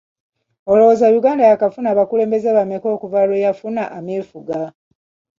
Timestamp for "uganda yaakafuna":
1.19-1.87